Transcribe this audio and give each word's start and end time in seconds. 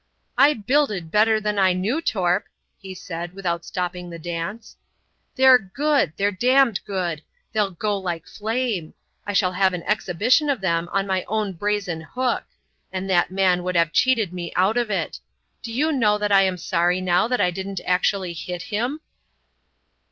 "I 0.35 0.55
builded 0.55 1.11
better 1.11 1.39
than 1.39 1.59
I 1.59 1.73
knew, 1.73 2.01
Torp," 2.01 2.45
he 2.79 2.95
said, 2.95 3.35
without 3.35 3.63
stopping 3.63 4.09
the 4.09 4.17
dance. 4.17 4.75
"They're 5.35 5.59
good! 5.59 6.13
They're 6.17 6.31
damned 6.31 6.83
good! 6.85 7.21
They'll 7.53 7.69
go 7.69 7.99
like 7.99 8.25
flame! 8.25 8.95
I 9.27 9.33
shall 9.33 9.51
have 9.51 9.73
an 9.75 9.83
exhibition 9.83 10.49
of 10.49 10.59
them 10.59 10.89
on 10.91 11.05
my 11.05 11.23
own 11.27 11.53
brazen 11.53 12.01
hook. 12.01 12.45
And 12.91 13.07
that 13.11 13.29
man 13.29 13.61
would 13.61 13.75
have 13.75 13.93
cheated 13.93 14.33
me 14.33 14.51
out 14.55 14.75
of 14.75 14.89
it! 14.89 15.19
Do 15.61 15.71
you 15.71 15.91
know 15.91 16.17
that 16.17 16.31
I'm 16.31 16.57
sorry 16.57 16.99
now 16.99 17.27
that 17.27 17.39
I 17.39 17.51
didn't 17.51 17.79
actually 17.85 18.33
hit 18.33 18.63
him?" 18.63 19.01